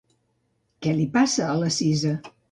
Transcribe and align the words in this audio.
Què 0.85 0.93
li 0.99 1.05
passava 1.17 1.51
a 1.57 1.59
la 1.65 1.69
Cisa? 1.75 2.15